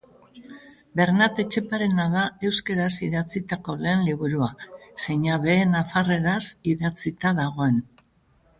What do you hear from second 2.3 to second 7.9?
euskaraz idatzitako lehen liburua, zeina behe nafarreraz idatzita dagoen.